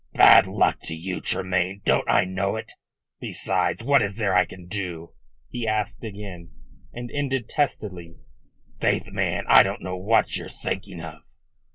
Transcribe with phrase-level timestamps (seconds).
[0.13, 2.71] "Bad luck to you, Tremayne, don't I know it?
[3.19, 5.13] Besides, what is there I can do?"
[5.47, 6.49] he asked again,
[6.91, 8.15] and ended testily:
[8.79, 11.21] "Faith, man, I don't know what you're thinking of."